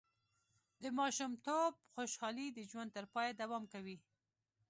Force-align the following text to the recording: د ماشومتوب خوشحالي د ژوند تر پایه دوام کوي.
د 0.81 0.83
ماشومتوب 0.99 1.73
خوشحالي 1.93 2.47
د 2.53 2.59
ژوند 2.71 2.89
تر 2.97 3.05
پایه 3.13 3.33
دوام 3.41 3.63
کوي. 3.73 3.97